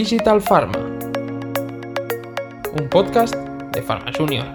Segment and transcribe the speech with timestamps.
[0.00, 0.78] Digital Pharma,
[2.78, 4.46] un podcast de Pharma Junior.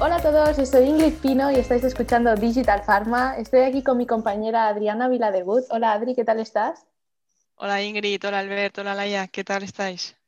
[0.00, 3.36] Hola a todos, soy Ingrid Pino y estáis escuchando Digital Pharma.
[3.36, 5.62] Estoy aquí con mi compañera Adriana Viladegut.
[5.70, 6.88] Hola Adri, ¿qué tal estás?
[7.54, 10.18] Hola Ingrid, hola Alberto, hola Laia, ¿qué tal estáis?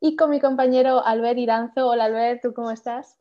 [0.00, 1.86] Y con mi compañero Albert Iranzo.
[1.86, 3.16] Hola Albert, ¿tú cómo estás?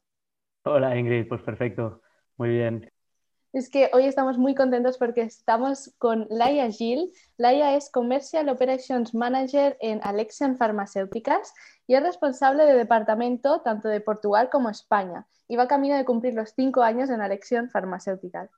[0.63, 2.02] Hola Ingrid, pues perfecto,
[2.35, 2.91] muy bien.
[3.52, 7.12] Es que hoy estamos muy contentos porque estamos con Laia Gil.
[7.38, 11.52] Laia es Commercial Operations Manager en Alexion Farmacéuticas
[11.88, 16.35] y es responsable de departamento tanto de Portugal como España y va camino de cumplir
[16.35, 18.52] los cinco años en Alexion Farmacéuticas.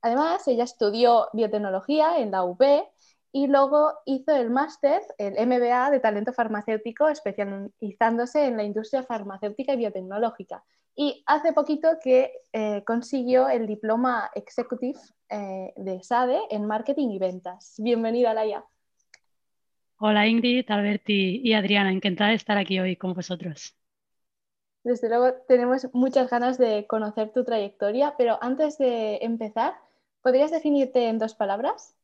[0.00, 2.88] Además, ella estudió biotecnología en la UB
[3.32, 9.74] y luego hizo el máster, el MBA de talento farmacéutico, especializándose en la industria farmacéutica
[9.74, 10.64] y biotecnológica.
[11.02, 14.98] Y hace poquito que eh, consiguió el diploma Executive
[15.30, 17.76] eh, de SADE en marketing y ventas.
[17.78, 18.62] Bienvenida, Laia.
[19.96, 23.74] Hola Ingrid, Alberti y Adriana, encantada de estar aquí hoy con vosotros.
[24.84, 29.72] Desde luego tenemos muchas ganas de conocer tu trayectoria, pero antes de empezar,
[30.20, 31.96] ¿podrías definirte en dos palabras?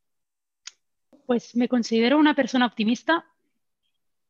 [1.26, 3.26] Pues me considero una persona optimista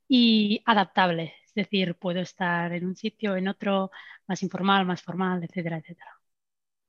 [0.09, 1.35] y adaptable.
[1.57, 3.91] Es decir, puedo estar en un sitio, en otro,
[4.27, 6.21] más informal, más formal, etcétera, etcétera.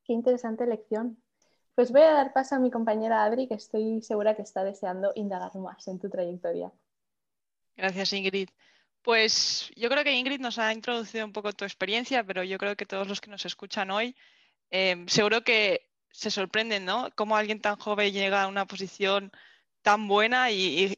[0.04, 1.18] Qué interesante lección.
[1.74, 5.14] Pues voy a dar paso a mi compañera Adri, que estoy segura que está deseando
[5.16, 6.72] indagar más en tu trayectoria.
[7.78, 8.50] Gracias, Ingrid.
[9.04, 12.76] Pues yo creo que Ingrid nos ha introducido un poco tu experiencia, pero yo creo
[12.76, 14.16] que todos los que nos escuchan hoy
[14.70, 17.10] eh, seguro que se sorprenden, ¿no?
[17.16, 19.32] Cómo alguien tan joven llega a una posición
[19.82, 20.98] tan buena y,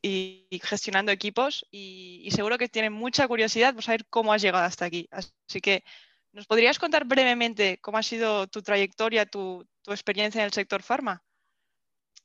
[0.64, 5.08] gestionando equipos y, seguro que tienen mucha curiosidad por saber cómo has llegado hasta aquí.
[5.12, 5.84] Así que,
[6.32, 11.24] ¿nos podrías contar brevemente cómo ha sido tu trayectoria, tu, experiencia en el sector farma?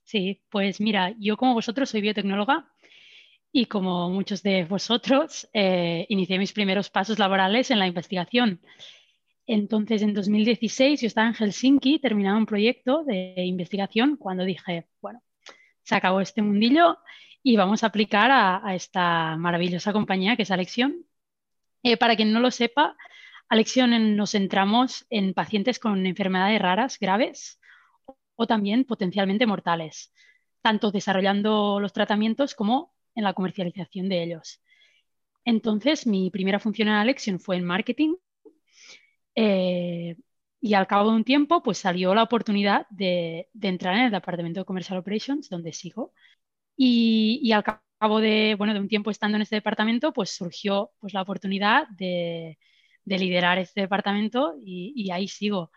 [0.02, 2.70] Sí, pues mira, yo como vosotros soy biotecnóloga
[3.50, 8.60] y como muchos de vosotros, eh, inicié mis primeros pasos laborales en la investigación.
[9.46, 15.22] Entonces, en 2016 yo estaba en Helsinki, terminaba un proyecto de investigación cuando dije, bueno,
[15.82, 16.98] se acabó este mundillo
[17.46, 21.04] y vamos a aplicar a, esta maravillosa compañía que es Alexion.
[21.82, 22.96] Eh, para quien no lo sepa,
[23.50, 27.60] Alexion nos centramos en pacientes con enfermedades raras, graves
[28.34, 30.10] o también potencialmente mortales,
[30.62, 34.62] tanto desarrollando los tratamientos como en la comercialización de ellos.
[35.44, 38.14] Entonces, mi primera función en Alexion fue en marketing.
[39.34, 40.16] Eh,
[40.62, 44.60] y al cabo de un tiempo, pues salió la oportunidad de, entrar en el departamento
[44.60, 46.14] de Commercial Operations, donde sigo.
[46.76, 47.64] Y, al
[47.98, 51.88] cabo de, bueno, de un tiempo estando en este departamento, pues surgió pues, la oportunidad
[51.88, 52.58] de,
[53.04, 55.70] liderar este departamento y, ahí sigo.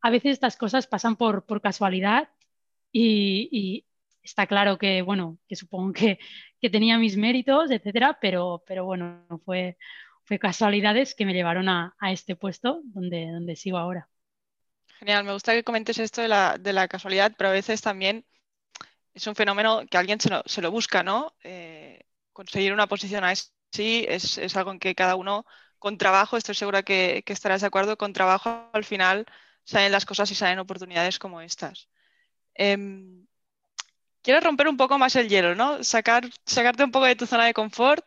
[0.00, 2.28] A veces estas cosas pasan por, casualidad
[2.92, 3.86] y,
[4.22, 6.18] está claro que, bueno, que supongo que,
[6.70, 9.76] tenía mis méritos, etcétera, pero, pero bueno, fue,
[10.24, 14.08] fue casualidades que me llevaron a, este puesto donde, donde sigo ahora.
[14.98, 18.24] Genial, me gusta que comentes esto de la, casualidad, pero a veces también
[19.14, 21.34] es un fenómeno que alguien se lo, busca, ¿no?
[21.42, 25.46] Eh, conseguir una posición así es, algo en que cada uno,
[25.78, 29.26] con trabajo, estoy segura que, estarás de acuerdo, con trabajo al final
[29.64, 31.88] salen las cosas y salen oportunidades como estas.
[32.54, 33.26] Em,
[34.22, 35.84] quiero romper un poco más el hielo, ¿no?
[35.84, 38.04] Sacar, sacarte un poco de tu zona de confort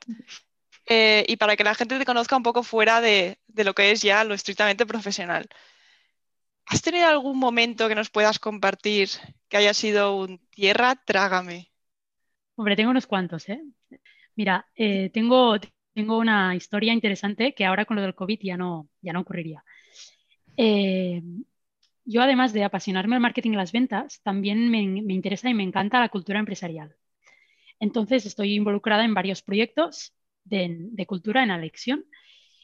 [0.85, 4.01] eh, y para que la gente te conozca un poco fuera de, lo que es
[4.01, 5.47] ya lo estrictamente profesional.
[6.67, 9.09] ¿Has tenido algún momento que nos puedas compartir
[9.49, 11.71] que haya sido un tierra, trágame?
[12.55, 13.61] Hombre, tengo unos cuantos, ¿eh?
[14.35, 15.57] Mira, eh, tengo,
[15.93, 19.63] tengo una historia interesante que ahora con lo del COVID ya no, ya no ocurriría.
[20.57, 21.21] Eh,
[22.03, 25.63] yo, además de apasionarme al marketing y las ventas, también me, me, interesa y me
[25.63, 26.95] encanta la cultura empresarial.
[27.79, 30.13] Entonces, estoy involucrada en varios proyectos
[30.43, 32.05] de, cultura en Alexion.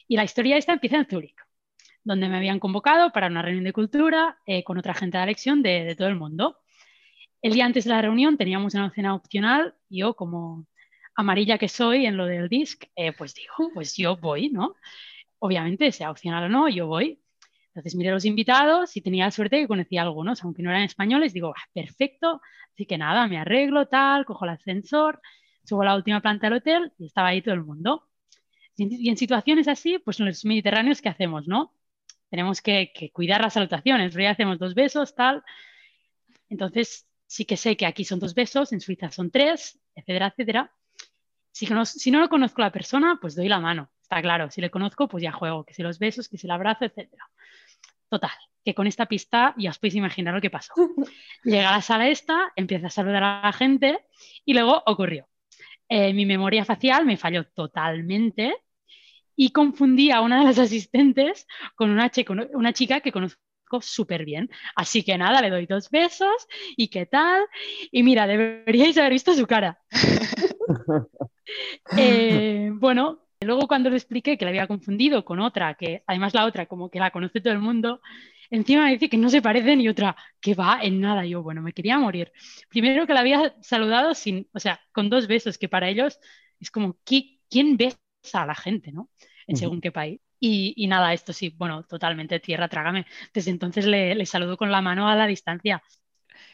[0.08, 1.36] Y la historia esta empieza en Zúrich,
[2.04, 5.62] donde me habían convocado para una reunión de cultura eh, con otra gente de Alexion
[5.62, 6.58] de, todo el mundo.
[7.42, 9.74] El día antes de la reunión teníamos una cena opcional.
[9.88, 10.66] Yo, como
[11.16, 14.74] amarilla que soy en lo del DISC, eh, pues digo, pues yo voy, ¿no?
[15.38, 17.20] Obviamente, sea opcional o no, yo voy.
[17.68, 20.70] Entonces miré a los invitados y tenía la suerte que conocía a algunos, aunque no
[20.70, 22.40] eran españoles, digo, ah, perfecto,
[22.72, 25.20] así que nada, me arreglo, tal, cojo el ascensor,
[25.64, 28.08] subo a la última planta del hotel y estaba ahí todo el mundo.
[28.76, 31.72] Y en situaciones así, pues en los mediterráneos, ¿qué hacemos, no?
[32.30, 35.42] Tenemos que, cuidar las salutaciones, ya hacemos dos besos, tal.
[36.48, 40.72] Entonces, sí que sé que aquí son dos besos, en Suiza son tres, etcétera, etcétera.
[41.52, 44.50] Si no, si no lo conozco a la persona, pues doy la mano, está claro.
[44.50, 47.30] Si le conozco, pues ya juego, que si los besos, que si el abrazo, etcétera.
[48.08, 48.32] Total,
[48.64, 50.72] que con esta pista ya os podéis imaginar lo que pasó.
[51.44, 54.04] Llega a la sala esta, empieza a saludar a la gente
[54.44, 55.28] y luego ocurrió.
[55.88, 58.63] Eh, mi memoria facial me falló totalmente
[59.36, 61.46] y confundí a una de las asistentes
[61.76, 62.10] con una,
[62.52, 63.40] una chica que conozco
[63.80, 64.50] súper bien.
[64.76, 66.46] Así que nada, le doy dos besos
[66.76, 67.42] y qué tal.
[67.90, 69.78] Y mira, deberíais haber visto su cara.
[71.98, 76.46] Eh, bueno, luego cuando le expliqué que la había confundido con otra, que además la
[76.46, 78.00] otra como que la conoce todo el mundo,
[78.50, 81.26] encima me dice que no se parecen y otra que va en nada.
[81.26, 82.32] Yo, bueno, me quería morir.
[82.70, 86.18] Primero que la había saludado sin, o sea, con dos besos, que para ellos
[86.60, 87.98] es como, ¿quién besa
[88.32, 89.10] a la gente, no?
[89.46, 90.20] En según qué país.
[90.40, 93.06] Y, nada, esto sí, bueno, totalmente tierra, trágame.
[93.32, 95.82] Desde entonces le, saludo con la mano a la distancia.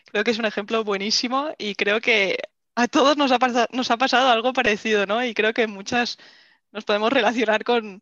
[0.06, 2.38] Creo que es un ejemplo buenísimo y creo que
[2.76, 5.24] a todos nos ha, pasado, nos ha pasado algo parecido, ¿no?
[5.24, 6.18] Y creo que muchas
[6.70, 8.00] nos podemos relacionar con,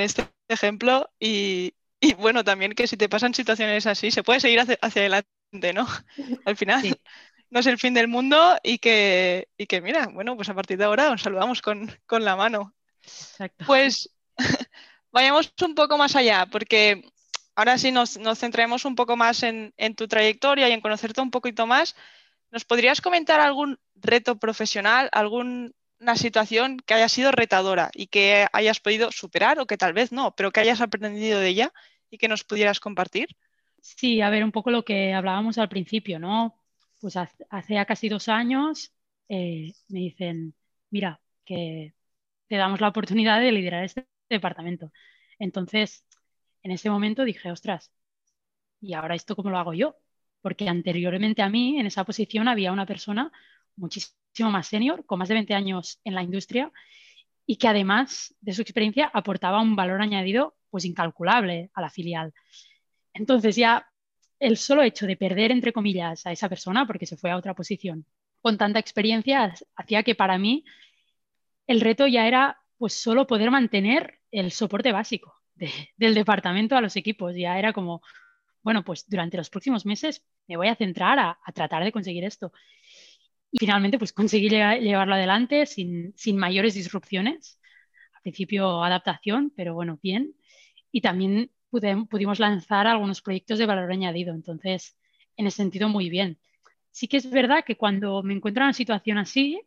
[0.00, 1.74] este ejemplo y,
[2.18, 5.86] bueno, también que si te pasan situaciones así, se puede seguir hacia, adelante, ¿no?
[6.44, 6.98] Al final
[7.50, 10.76] no es el fin del mundo y que, y que, mira, bueno, pues a partir
[10.76, 12.74] de ahora nos saludamos con, con la mano.
[13.02, 13.64] Exacto.
[13.66, 14.10] Pues
[15.12, 17.04] vayamos un poco más allá, porque
[17.54, 21.66] ahora sí nos, centremos un poco más en, tu trayectoria y en conocerte un poquito
[21.66, 21.96] más.
[22.50, 25.72] ¿Nos podrías comentar algún reto profesional, alguna
[26.16, 30.34] situación que haya sido retadora y que hayas podido superar o que tal vez no,
[30.34, 31.72] pero que hayas aprendido de ella
[32.10, 33.28] y que nos pudieras compartir?
[33.80, 36.56] Sí, a ver, un poco lo que hablábamos al principio, ¿no?
[37.00, 38.92] Pues hace ya casi dos años
[39.28, 40.54] eh, me dicen,
[40.90, 41.94] mira, que
[42.50, 44.90] te damos la oportunidad de liderar este departamento.
[45.38, 46.04] Entonces,
[46.64, 47.92] en ese momento dije, ostras,
[48.80, 49.94] ¿y ahora esto cómo lo hago yo?
[50.42, 53.30] Porque anteriormente a mí, en esa posición, había una persona
[53.76, 56.72] muchísimo más senior, con más de 20 años en la industria,
[57.46, 62.34] y que además de su experiencia aportaba un valor añadido pues incalculable a la filial.
[63.14, 63.88] Entonces ya
[64.40, 67.54] el solo hecho de perder, entre comillas, a esa persona, porque se fue a otra
[67.54, 68.06] posición,
[68.40, 70.64] con tanta experiencia, hacía que para mí
[71.70, 75.36] el reto ya era pues solo poder mantener el soporte básico
[75.96, 77.36] del departamento a los equipos.
[77.36, 78.02] Ya era como,
[78.64, 82.52] bueno, pues durante los próximos meses me voy a centrar a, tratar de conseguir esto.
[83.52, 87.60] Y finalmente, pues conseguí llevarlo adelante sin, mayores disrupciones.
[88.14, 90.34] Al principio adaptación, pero bueno, bien.
[90.90, 94.34] Y también pudimos lanzar algunos proyectos de valor añadido.
[94.34, 94.98] Entonces,
[95.36, 96.40] en ese sentido, muy bien.
[96.90, 99.60] Sí que es verdad que cuando me encuentro en una situación así,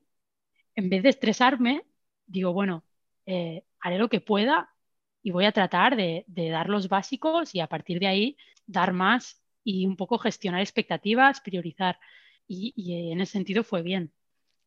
[0.75, 1.83] en vez de estresarme,
[2.25, 2.83] digo, bueno,
[3.25, 4.73] eh, haré lo que pueda
[5.21, 9.41] y voy a tratar de, dar los básicos y a partir de ahí dar más
[9.63, 11.99] y un poco gestionar expectativas, priorizar.
[12.45, 14.11] Y, en ese sentido fue bien.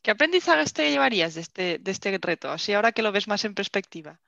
[0.02, 3.44] ¿Qué aprendizajes te llevarías de este, de este reto, así ahora que lo ves más
[3.44, 4.18] en perspectiva?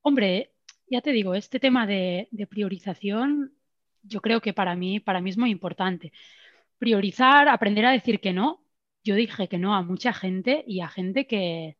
[0.00, 0.54] Hombre,
[0.86, 3.52] ya te digo, este tema de, de, priorización
[4.02, 6.12] yo creo que para mí, para mí es muy importante.
[6.78, 8.64] Priorizar, aprender a decir que no.
[9.04, 11.76] Yo dije que no a mucha gente y a gente que,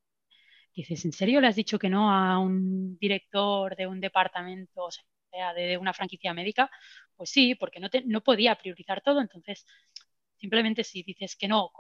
[0.83, 4.91] dices, ¿en serio le has dicho que no a un director de un departamento, o
[4.91, 6.71] sea, de, una franquicia médica?
[7.17, 9.67] Pues sí, porque no, no podía priorizar todo, entonces
[10.37, 11.71] simplemente si dices que no,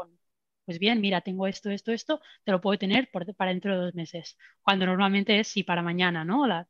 [0.64, 3.94] pues bien, mira, tengo esto, esto, esto, te lo puedo tener para dentro de dos
[3.94, 6.46] meses, cuando normalmente es sí para mañana, ¿no?
[6.46, 6.69] La,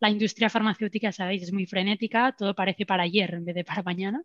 [0.00, 3.82] la industria farmacéutica, sabéis, es muy frenética, todo parece para ayer en vez de para
[3.82, 4.22] mañana.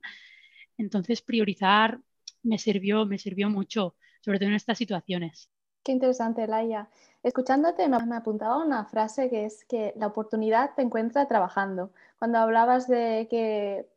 [0.78, 2.00] Entonces, priorizar
[2.44, 5.50] me sirvió, me sirvió mucho, sobre todo en estas situaciones.
[5.84, 6.90] Qué interesante, Laia.
[7.24, 11.92] Escuchándote me, apuntaba una frase que es que la oportunidad te encuentra trabajando.
[12.18, 13.88] Cuando hablabas de que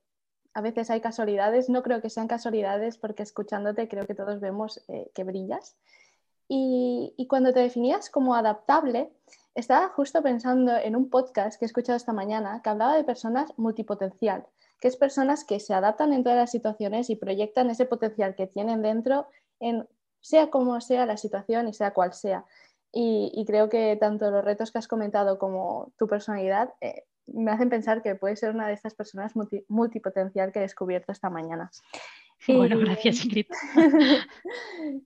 [0.54, 4.80] a veces hay casualidades, no creo que sean casualidades porque escuchándote creo que todos vemos
[4.88, 5.76] eh, que brillas.
[6.48, 9.10] Y, y, cuando te definías como adaptable,
[9.54, 13.56] estaba justo pensando en un podcast que he escuchado esta mañana que hablaba de personas
[13.56, 14.46] multipotencial,
[14.80, 18.46] que es personas que se adaptan en todas las situaciones y proyectan ese potencial que
[18.46, 19.28] tienen dentro
[19.60, 19.88] en
[20.22, 22.46] sea como sea la situación y sea cual sea.
[22.94, 27.70] Y, creo que tanto los retos que has comentado como tu personalidad eh, me hacen
[27.70, 29.32] pensar que puedes ser una de estas personas
[29.68, 31.70] multipotencial que he descubierto esta mañana.
[32.48, 33.46] Bueno, gracias Ingrid.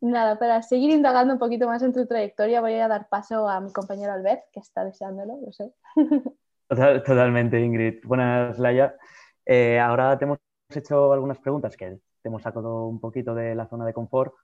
[0.01, 3.61] Nada, para seguir indagando un poquito más en tu trayectoria voy a dar paso a
[3.61, 5.73] mi compañero Albert, que está deseándolo, lo sé.
[6.69, 8.05] Totalmente, Ingrid.
[8.05, 8.97] Buenas, Laia.
[9.45, 10.39] Eh, ahora te hemos
[10.75, 14.35] hecho algunas preguntas que te hemos sacado un poquito de la zona de confort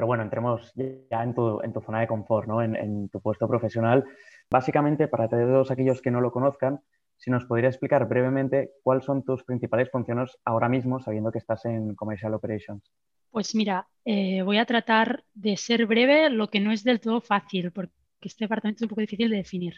[0.00, 0.72] pero bueno, entremos
[1.10, 2.62] ya en tu, en tu zona de confort, ¿no?
[2.62, 4.02] en, tu puesto profesional.
[4.50, 6.80] Básicamente, para todos aquellos que no lo conozcan,
[7.18, 11.66] si nos podría explicar brevemente cuáles son tus principales funciones ahora mismo, sabiendo que estás
[11.66, 12.82] en Commercial Operations.
[13.30, 17.20] Pues mira, eh, voy a tratar de ser breve, lo que no es del todo
[17.20, 17.92] fácil, porque
[18.22, 19.74] este departamento es un poco difícil de definir.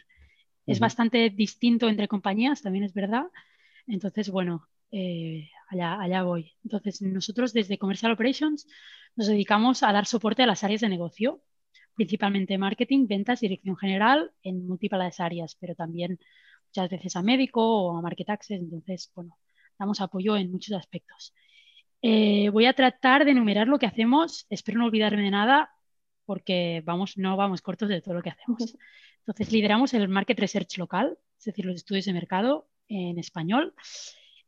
[0.68, 3.24] Es bastante distinto entre compañías, también es verdad.
[3.88, 6.52] Entonces, bueno, eh, allá, allá voy.
[6.62, 8.68] Entonces, nosotros desde Commercial Operations
[9.16, 11.42] nos dedicamos a dar soporte a las áreas de negocio,
[11.94, 16.18] principalmente marketing, ventas, dirección general, en múltiples áreas, pero también
[16.68, 18.60] muchas veces a médico o a market access.
[18.60, 19.38] Entonces, bueno,
[19.78, 21.34] damos apoyo en muchos aspectos.
[22.00, 24.46] Eh, voy a tratar de enumerar lo que hacemos.
[24.50, 25.70] Espero no olvidarme de nada
[26.24, 28.76] porque vamos, no vamos cortos de todo lo que hacemos.
[29.18, 33.74] Entonces, lideramos el market research local, es decir, los estudios de mercado en español.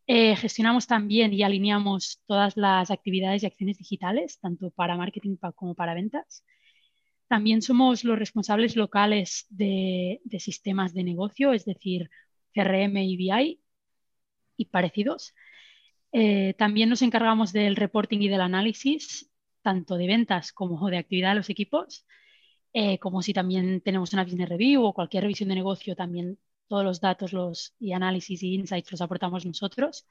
[0.07, 5.75] Eh, gestionamos también y alineamos todas las actividades y acciones digitales, tanto para marketing como
[5.75, 6.45] para ventas.
[7.29, 12.11] También somos los responsables locales de, sistemas de negocio, es decir,
[12.55, 13.61] CRM y BI
[14.57, 15.35] y parecidos.
[16.13, 19.31] Eh, también nos encargamos del reporting y del análisis,
[19.63, 22.07] tanto de ventas como de actividad de los equipos.
[22.75, 26.39] Eh, como si también tenemos una business review o cualquier revisión de negocio, también
[26.75, 30.09] todos los datos los, y análisis y insights los aportamos nosotros.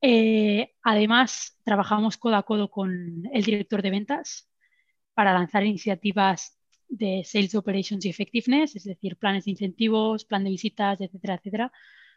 [0.00, 4.50] Eh, además, trabajamos codo a codo con el director de ventas
[5.14, 6.58] para lanzar iniciativas
[6.88, 11.72] de Sales Operations y Effectiveness, es decir, planes de incentivos, plan de visitas, etcétera, etcétera.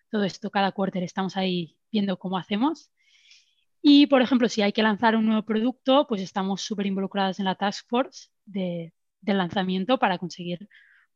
[0.09, 2.91] Todo esto cada quarter estamos ahí viendo cómo hacemos.
[3.83, 7.45] Y, por ejemplo, si hay que lanzar un nuevo producto, pues estamos súper involucrados en
[7.45, 10.67] la task force de, del lanzamiento para conseguir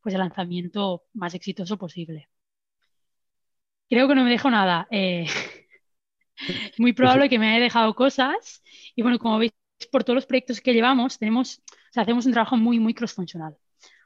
[0.01, 2.29] pues, el lanzamiento más exitoso posible.
[3.89, 4.87] Creo que no me dejo nada.
[4.91, 5.25] Eh,
[6.77, 8.63] muy probable que me haya dejado cosas.
[8.95, 9.51] Y bueno, como veis,
[9.91, 11.61] por todos los proyectos que llevamos, tenemos,
[11.95, 13.57] hacemos un trabajo muy, muy cross-funcional.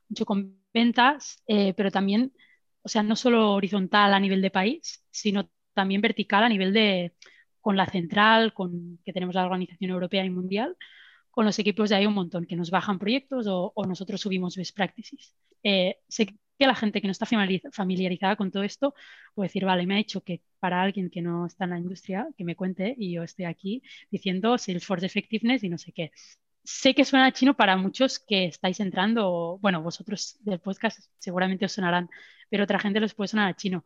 [0.09, 2.33] Mucho con ventas, eh, pero también,
[2.81, 7.13] o sea, no solo horizontal a nivel de país, sino también vertical a nivel de,
[7.61, 10.77] con la central, con que tenemos la organización europea y mundial,
[11.35, 14.73] con los equipos de ahí un montón, que nos bajan proyectos o, nosotros subimos best
[14.73, 15.35] practices.
[15.63, 16.27] Eh, sé
[16.57, 18.95] que la gente que no está familiarizada con todo esto
[19.33, 22.25] puede decir, vale, me ha dicho que para alguien que no está en la industria,
[22.37, 26.11] que me cuente y yo estoy aquí diciendo Salesforce Effectiveness y no sé qué.
[26.63, 31.73] Sé que suena chino para muchos que estáis entrando, bueno, vosotros del podcast seguramente os
[31.73, 32.09] sonarán,
[32.49, 33.83] pero otra gente les puede sonar a chino.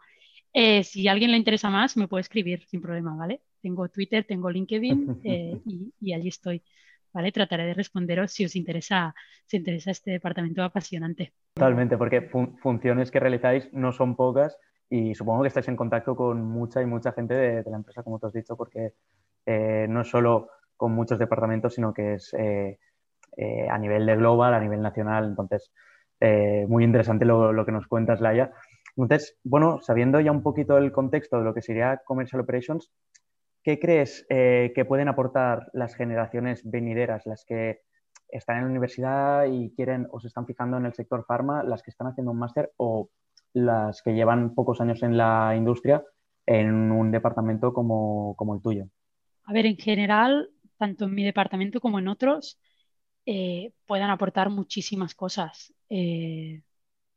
[0.54, 3.42] Eh, si a alguien le interesa más, me puede escribir sin problema, ¿vale?
[3.60, 5.60] Tengo Twitter, tengo LinkedIn eh,
[6.00, 6.62] y allí estoy.
[7.14, 7.32] ¿Vale?
[7.32, 9.14] Trataré de responderos si os interesa,
[9.46, 11.34] si interesa este departamento apasionante.
[11.54, 12.22] Totalmente, porque
[12.62, 14.58] funciones que realizáis no son pocas
[14.90, 18.20] y supongo que estáis en contacto con mucha y mucha gente de, la empresa, como
[18.20, 18.94] te has dicho, porque
[19.46, 22.80] eh, no solo con muchos departamentos, sino que es eh,
[23.38, 25.26] eh, a nivel de global, a nivel nacional.
[25.26, 25.72] Entonces,
[26.68, 28.52] muy interesante lo, lo, que nos cuentas, Laia.
[28.98, 32.92] Entonces, bueno, sabiendo ya un poquito el contexto de lo que sería Commercial Operations,
[33.64, 37.82] ¿qué crees eh, que pueden aportar las generaciones venideras, las que
[38.30, 41.84] están en la universidad y quieren o se están fijando en el sector farma, las
[41.84, 43.10] que están haciendo un máster o
[43.54, 46.04] las que llevan pocos años en la industria
[46.46, 48.86] en un departamento como, el tuyo?
[49.44, 52.60] A ver, en general, tanto en mi departamento como en otros,
[53.26, 55.74] eh, puedan aportar muchísimas cosas.
[55.90, 56.62] Eh,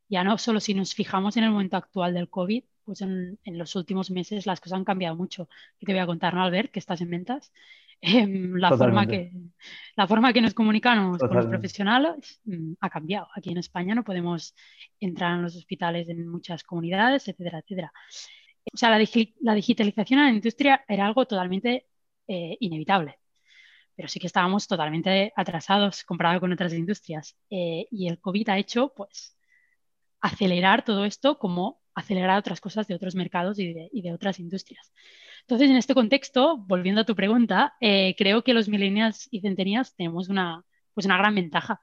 [0.09, 3.75] ya no solo si nos fijamos en el momento actual del COVID, pues en, los
[3.77, 5.49] últimos meses las cosas han cambiado mucho.
[5.79, 7.53] Y te voy a contar, ¿no, Albert, que estás en ventas?
[8.05, 9.31] Em, la, forma que,
[9.95, 13.29] la forma que nos comunicamos con los profesionales mm, ha cambiado.
[13.37, 14.57] Aquí en España no podemos
[14.99, 17.93] entrar en los hospitales en muchas comunidades, etcétera, etcétera.
[18.73, 21.87] O sea, la, digitalización en la industria era algo totalmente
[22.27, 23.21] eh, inevitable
[23.95, 27.37] pero sí que estábamos totalmente atrasados comparado con otras industrias.
[27.51, 29.37] Eh, y el COVID ha hecho, pues,
[30.21, 34.93] acelerar todo esto como acelerar otras cosas de otros mercados y de, otras industrias.
[35.43, 39.95] Entonces, en este contexto, volviendo a tu pregunta, eh, creo que los millennials y centenias
[39.95, 41.81] tenemos una, pues una gran ventaja,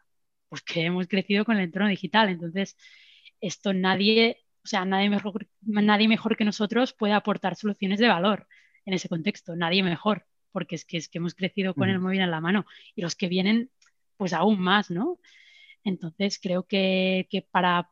[0.50, 2.30] porque hemos crecido con el entorno digital.
[2.30, 2.78] Entonces,
[3.42, 8.48] esto nadie, o sea, nadie mejor, nadie mejor que nosotros puede aportar soluciones de valor
[8.86, 12.22] en ese contexto, nadie mejor, porque es que, es que hemos crecido con el móvil
[12.22, 13.70] en la mano y los que vienen,
[14.18, 15.20] pues aún más, ¿no?
[15.84, 17.90] Entonces, creo que, que para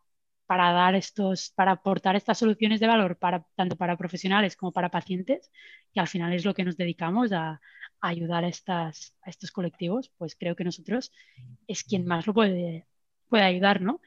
[0.48, 4.89] para dar estos, para aportar estas soluciones de valor para, tanto para profesionales como para
[4.89, 5.51] pacientes,
[5.94, 7.62] que al final es lo que nos dedicamos a,
[8.00, 11.12] ayudar a, estas, a estos colectivos, pues creo que nosotros
[11.68, 12.86] es quien más lo puede,
[13.27, 14.01] puede ayudar, ¿no?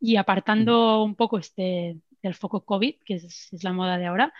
[0.00, 4.32] Y apartando un poco este del foco COVID, que es, la moda de ahora,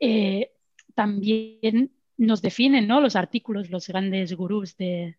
[0.00, 0.52] eh,
[0.94, 3.00] también nos definen ¿no?
[3.00, 5.16] los artículos, los grandes gurús de,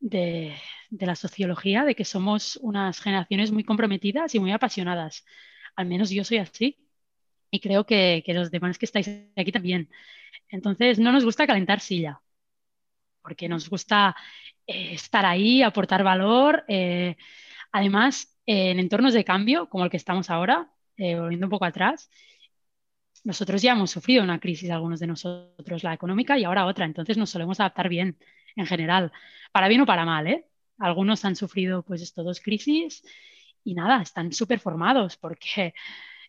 [0.00, 0.56] de,
[0.90, 5.24] la sociología, de que somos unas generaciones muy comprometidas y muy apasionadas.
[5.76, 6.78] Al menos yo soy así
[7.50, 9.90] y creo que, los demás que estáis aquí también.
[10.48, 12.20] Entonces, no nos gusta calentar silla,
[13.22, 14.16] porque nos gusta
[14.66, 16.64] eh, estar ahí, aportar valor.
[16.68, 17.16] Eh,
[17.72, 22.10] además, en entornos de cambio, como el que estamos ahora, eh, volviendo un poco atrás,
[23.24, 27.18] nosotros ya hemos sufrido una crisis, algunos de nosotros, la económica y ahora otra, entonces
[27.18, 28.16] nos solemos adaptar bien
[28.56, 29.12] en general,
[29.52, 30.46] para bien o para mal, ¿eh?
[30.78, 33.02] Algunos han sufrido pues estos dos crisis
[33.64, 35.74] y nada, están súper formados porque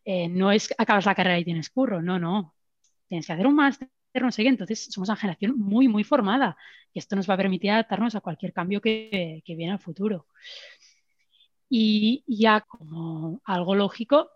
[0.05, 2.55] eh, no es acabas la carrera y tienes curro, no, no,
[3.07, 6.57] tienes que hacer un máster, no sé qué, entonces somos una generación muy, muy formada
[6.93, 10.27] y esto nos va a permitir adaptarnos a cualquier cambio que, que viene al futuro.
[11.69, 14.29] Y ya como algo lógico,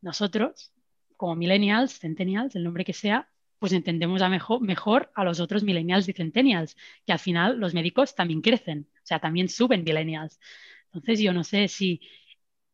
[0.00, 0.72] nosotros,
[1.16, 6.08] como millennials, centennials, el nombre que sea, pues entendemos a mejor, a los otros millennials
[6.08, 10.38] y centennials, que al final los médicos también crecen, o sea, también suben millennials.
[10.86, 12.00] Entonces yo no sé si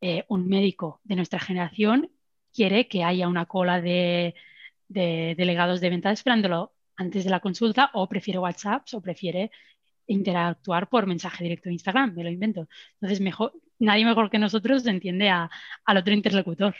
[0.01, 2.11] eh, un médico de nuestra generación
[2.53, 4.35] quiere que haya una cola de,
[4.87, 9.51] de delegados de venta esperándolo antes de la consulta o prefiere WhatsApp o prefiere
[10.07, 12.67] interactuar por mensaje directo de Instagram, me lo invento.
[12.95, 15.49] Entonces, mejor, nadie mejor que nosotros entiende a,
[15.85, 16.75] al otro interlocutor.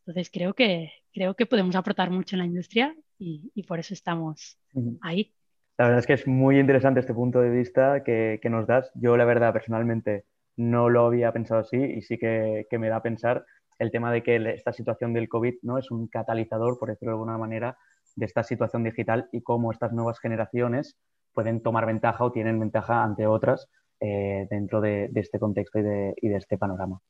[0.00, 3.94] Entonces, creo que, creo que podemos aportar mucho en la industria y, y por eso
[3.94, 4.58] estamos
[5.00, 5.32] ahí.
[5.76, 8.90] La verdad es que es muy interesante este punto de vista que, que, nos das.
[8.94, 10.24] Yo, la verdad, personalmente
[10.56, 13.44] no lo había pensado así y sí que, que me da a pensar
[13.78, 15.78] el tema de que esta situación del COVID ¿no?
[15.78, 17.76] es un catalizador, por decirlo de alguna manera,
[18.16, 20.96] de esta situación digital y cómo estas nuevas generaciones
[21.32, 23.68] pueden tomar ventaja o tienen ventaja ante otras
[24.00, 27.00] eh, dentro de, de, este contexto y de, y de, este panorama.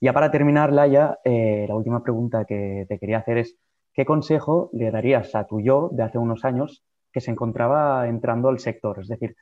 [0.00, 3.56] Ya para terminar, Laia, eh, la última pregunta que te quería hacer es,
[3.92, 6.82] ¿qué consejo le darías a tu yo de hace unos años
[7.12, 9.00] que se encontraba entrando al sector?
[9.00, 9.36] Es decir,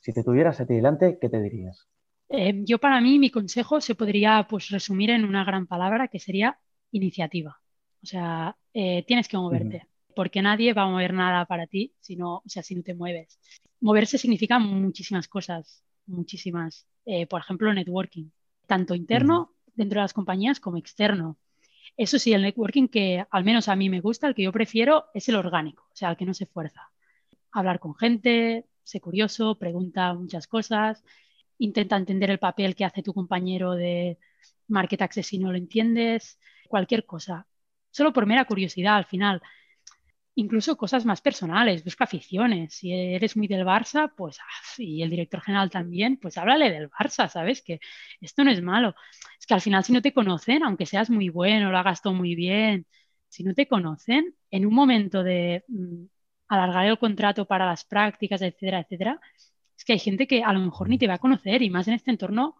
[0.00, 1.88] si te tuvieras a ti delante, ¿qué te dirías?
[2.28, 6.18] Eh, yo para mí mi consejo se podría pues, resumir en una gran palabra que
[6.18, 6.58] sería
[6.90, 7.60] iniciativa.
[8.02, 10.14] O sea, eh, tienes que moverte, uh -huh.
[10.16, 12.94] porque nadie va a mover nada para ti si no, o sea, si no te
[12.94, 13.38] mueves.
[13.80, 16.86] Moverse significa muchísimas cosas, muchísimas.
[17.04, 18.30] Eh, por ejemplo, networking,
[18.66, 19.72] tanto interno uh -huh.
[19.74, 21.36] dentro de las compañías como externo.
[21.96, 25.06] Eso sí, el networking que al menos a mí me gusta, el que yo prefiero,
[25.14, 26.90] es el orgánico, o sea, el que no se fuerza.
[27.52, 31.04] Hablar con gente, sé curioso, pregunta muchas cosas,
[31.58, 34.18] intenta entender el papel que hace tu compañero de
[34.68, 37.46] market access si no lo entiendes, cualquier cosa.
[37.90, 39.42] Solo por mera curiosidad al final.
[40.34, 42.74] Incluso cosas más personales, busca aficiones.
[42.74, 44.38] Si eres muy del Barça, pues,
[44.78, 47.62] y el director general también, pues háblale del Barça, ¿sabes?
[47.62, 47.80] Que
[48.20, 48.94] esto no es malo.
[49.38, 52.14] Es que al final si no te conocen, aunque seas muy bueno, lo hagas todo
[52.14, 52.86] muy bien,
[53.28, 56.04] si no te conocen, en un momento de mm,
[56.48, 59.20] alargar el contrato para las prácticas, etcétera, etcétera,
[59.76, 61.88] es que hay gente que a lo mejor ni te va a conocer y más
[61.88, 62.56] en este entorno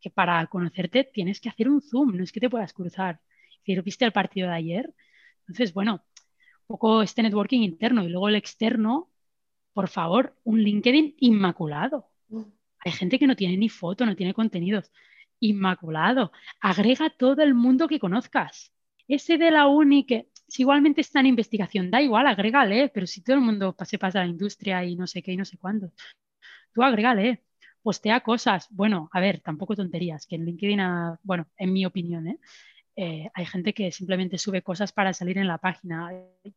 [0.00, 3.20] que para conocerte tienes que hacer un zoom, no es que te puedas cruzar.
[3.64, 4.94] Si viste el partido de ayer,
[5.40, 6.04] entonces, bueno,
[6.66, 9.10] poco este networking interno y luego el externo,
[9.72, 12.10] por favor, un LinkedIn inmaculado.
[12.84, 14.92] Hay gente que no tiene ni foto, no tiene contenidos.
[15.40, 16.32] Inmaculado.
[16.60, 18.72] Agrega todo el mundo que conozcas.
[19.08, 23.22] Ese de la uni que si igualmente está en investigación, da igual, agrégale, pero si
[23.22, 25.58] todo el mundo se pasa a la industria y no sé qué y no sé
[25.58, 25.92] cuándo,
[26.72, 27.44] tú agrégale,
[27.82, 28.68] postea cosas.
[28.70, 30.80] Bueno, a ver, tampoco tonterías, que en LinkedIn,
[31.22, 32.38] bueno, en mi opinión, ¿eh?
[32.96, 36.12] Eh, hay gente que simplemente sube cosas para salir en la página.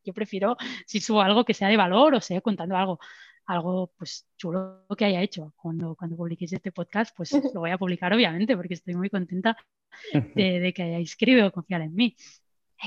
[0.06, 2.99] Yo prefiero, si subo algo que sea de valor o sea contando algo,
[3.45, 5.54] algo pues chulo que haya hecho.
[5.58, 9.58] Cuando, cuando publiquéis este podcast, pues lo voy a publicar obviamente porque estoy muy contenta
[10.36, 12.15] de, de que hayáis escrito o confiar en mí.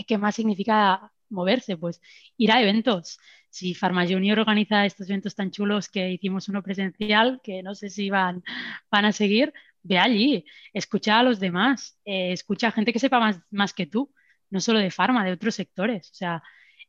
[0.07, 1.77] ¿Qué más significa moverse?
[1.77, 2.01] Pues
[2.39, 3.19] ir a eventos.
[3.51, 7.91] Si Pharma Junior organiza estos eventos tan chulos que hicimos uno presencial, que no sé
[7.91, 8.43] si van,
[8.91, 13.21] van a seguir, ve allí, escucha a los demás, eh, escucha a gente que sepa
[13.21, 14.13] más, más que tú,
[14.51, 16.11] no solo de farma, de otros sectores.
[16.11, 16.43] O sea,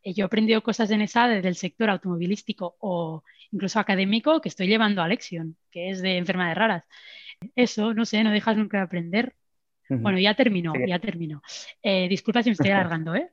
[0.04, 4.50] eh, yo he aprendido cosas en esa desde el sector automovilístico o incluso académico que
[4.50, 6.84] estoy llevando a Lexion, que es de enfermedades raras.
[7.56, 9.36] Eso, no sé, no dejas nunca de aprender.
[9.90, 10.02] Uh -huh.
[10.02, 10.82] Bueno, ya terminó, sí.
[10.88, 11.42] ya terminó.
[11.82, 13.30] Eh, disculpa si me estoy alargando, ¿eh?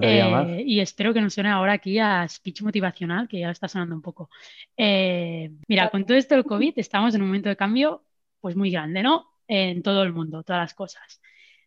[0.00, 3.94] Eh, y espero que no suene ahora aquí a speech motivacional, que ya está sonando
[3.94, 4.30] un poco.
[4.76, 8.02] Eh, mira, con todo esto del COVID estamos en un momento de cambio
[8.44, 9.26] pues muy grande, ¿no?
[9.48, 11.22] En todo el mundo, todas las cosas.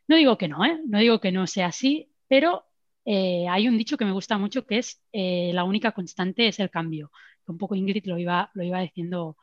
[0.07, 0.79] No digo que no, ¿eh?
[0.85, 2.67] No digo que no sea así, pero
[3.03, 6.59] eh, hay un dicho que me gusta mucho que es eh, la única constante es
[6.59, 7.11] el cambio.
[7.47, 9.37] Un poco Ingrid lo iba, lo iba diciendo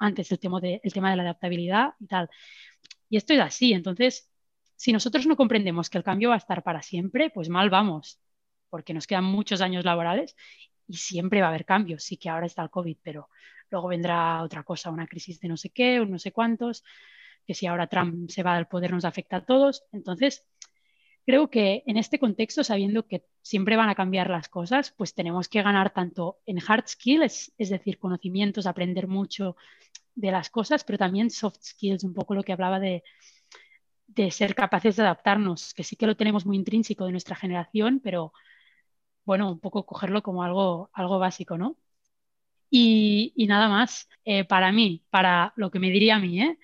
[0.00, 2.28] antes, el tema, de, el tema de la adaptabilidad y tal.
[3.08, 4.28] Y esto es así, entonces
[4.74, 8.18] si nosotros no comprendemos que el cambio va a estar para siempre, pues mal vamos,
[8.70, 10.34] porque nos quedan muchos años laborales
[10.88, 12.02] y siempre va a haber cambios.
[12.02, 13.28] Sí que ahora está el COVID, pero
[13.70, 16.84] luego vendrá otra cosa, una crisis de no sé qué, o no sé cuántos,
[17.46, 19.84] que si ahora Trump se va del poder nos afecta a todos.
[19.92, 20.44] Entonces,
[21.24, 25.48] creo que en este contexto, sabiendo que siempre van a cambiar las cosas, pues tenemos
[25.48, 29.56] que ganar tanto en hard skills, es decir, conocimientos, aprender mucho
[30.14, 33.04] de las cosas, pero también soft skills, un poco lo que hablaba de
[34.06, 38.00] de ser capaces de adaptarnos, que sí que lo tenemos muy intrínseco de nuestra generación,
[38.02, 38.32] pero
[39.24, 41.76] bueno, un poco cogerlo como algo, algo básico, ¿no?
[42.70, 46.58] Y, nada más, eh, para mí, para lo que me diría a mí, ¿eh?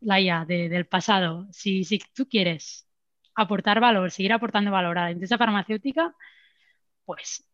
[0.00, 2.88] Laia, del pasado, si, si tú quieres
[3.34, 6.14] aportar valor, seguir aportando valor a la industria farmacéutica,
[7.04, 7.44] pues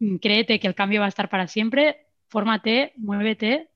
[0.00, 3.70] mm, créete que el cambio va a estar para siempre, fórmate, muévete,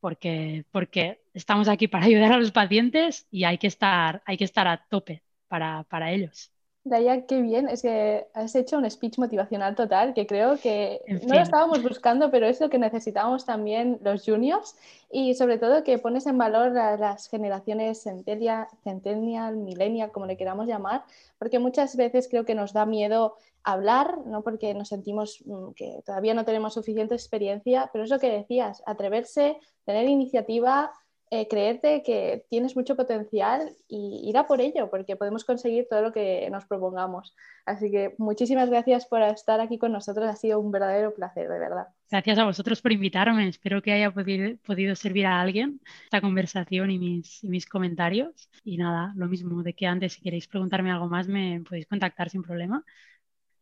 [0.00, 4.44] porque, porque estamos aquí para ayudar a los pacientes y hay que estar, hay que
[4.44, 6.52] estar a tope para, para ellos.
[6.90, 11.34] Daya, qué bien, es que has hecho un speech motivacional total que creo que no
[11.34, 14.76] lo estábamos buscando, pero es lo que necesitamos también los juniors.
[15.10, 20.36] Y sobre todo que pones en valor a las generaciones centennial, centennial, millennial, como le
[20.36, 21.04] queramos llamar,
[21.38, 26.02] porque muchas veces creo que nos da miedo hablar, no porque nos sentimos mm, que
[26.04, 30.92] todavía no tenemos suficiente experiencia, pero es lo que decías, atreverse, tener iniciativa,
[31.32, 36.02] eh, creerte que tienes mucho potencial y ir a por ello, porque podemos conseguir todo
[36.02, 37.36] lo que nos propongamos.
[37.64, 41.58] Así que muchísimas gracias por estar aquí con nosotros, ha sido un verdadero placer, de
[41.60, 41.86] verdad.
[42.10, 46.98] Gracias a vosotros por invitarme, espero que haya podido, servir a alguien esta conversación y
[46.98, 48.50] mis, y mis comentarios.
[48.64, 52.28] Y nada, lo mismo de que antes, si queréis preguntarme algo más, me podéis contactar
[52.28, 52.84] sin problema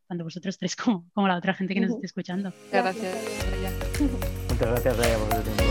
[0.08, 2.50] tanto vosotros tres como, como la otra gente que nos esté escuchando.
[2.64, 4.00] Muchas gracias.
[4.48, 5.67] Muchas gracias, Raya, por